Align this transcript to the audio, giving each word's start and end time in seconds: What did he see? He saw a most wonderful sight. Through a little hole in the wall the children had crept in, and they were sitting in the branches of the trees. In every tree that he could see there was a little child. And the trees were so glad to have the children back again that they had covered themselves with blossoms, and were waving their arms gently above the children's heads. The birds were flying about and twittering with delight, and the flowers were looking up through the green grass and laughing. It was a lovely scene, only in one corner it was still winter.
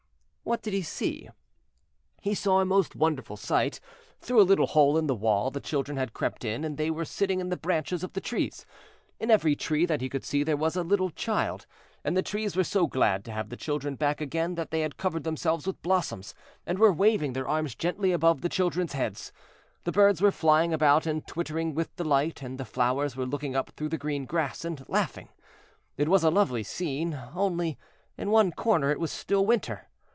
What 0.43 0.63
did 0.63 0.73
he 0.73 0.81
see? 0.81 1.29
He 2.19 2.33
saw 2.35 2.59
a 2.59 2.65
most 2.65 2.93
wonderful 2.93 3.37
sight. 3.37 3.79
Through 4.19 4.41
a 4.41 4.43
little 4.43 4.65
hole 4.67 4.97
in 4.97 5.07
the 5.07 5.15
wall 5.15 5.49
the 5.49 5.61
children 5.61 5.97
had 5.97 6.11
crept 6.11 6.43
in, 6.43 6.65
and 6.65 6.75
they 6.75 6.91
were 6.91 7.05
sitting 7.05 7.39
in 7.39 7.47
the 7.47 7.55
branches 7.55 8.03
of 8.03 8.11
the 8.11 8.19
trees. 8.19 8.65
In 9.17 9.31
every 9.31 9.55
tree 9.55 9.85
that 9.85 10.01
he 10.01 10.09
could 10.09 10.25
see 10.25 10.43
there 10.43 10.57
was 10.57 10.75
a 10.75 10.83
little 10.83 11.09
child. 11.09 11.67
And 12.03 12.17
the 12.17 12.21
trees 12.21 12.57
were 12.57 12.65
so 12.65 12.85
glad 12.85 13.23
to 13.25 13.31
have 13.31 13.47
the 13.47 13.55
children 13.55 13.95
back 13.95 14.19
again 14.19 14.55
that 14.55 14.71
they 14.71 14.81
had 14.81 14.97
covered 14.97 15.23
themselves 15.23 15.65
with 15.65 15.81
blossoms, 15.81 16.33
and 16.65 16.79
were 16.79 16.91
waving 16.91 17.31
their 17.31 17.47
arms 17.47 17.73
gently 17.73 18.11
above 18.11 18.41
the 18.41 18.49
children's 18.49 18.91
heads. 18.91 19.31
The 19.85 19.93
birds 19.93 20.21
were 20.21 20.31
flying 20.31 20.73
about 20.73 21.05
and 21.05 21.25
twittering 21.25 21.75
with 21.75 21.95
delight, 21.95 22.41
and 22.41 22.57
the 22.57 22.65
flowers 22.65 23.15
were 23.15 23.25
looking 23.27 23.55
up 23.55 23.69
through 23.77 23.89
the 23.89 23.97
green 23.97 24.25
grass 24.25 24.65
and 24.65 24.83
laughing. 24.89 25.29
It 25.95 26.09
was 26.09 26.25
a 26.25 26.29
lovely 26.31 26.63
scene, 26.63 27.17
only 27.35 27.77
in 28.17 28.31
one 28.31 28.51
corner 28.51 28.91
it 28.91 28.99
was 28.99 29.11
still 29.11 29.45
winter. 29.45 29.87